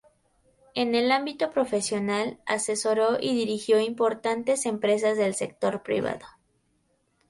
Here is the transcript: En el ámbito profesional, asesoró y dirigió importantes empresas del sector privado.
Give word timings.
En 0.73 0.95
el 0.95 1.11
ámbito 1.11 1.51
profesional, 1.51 2.39
asesoró 2.47 3.19
y 3.19 3.35
dirigió 3.35 3.79
importantes 3.79 4.65
empresas 4.65 5.15
del 5.15 5.35
sector 5.35 5.83
privado. 5.83 6.25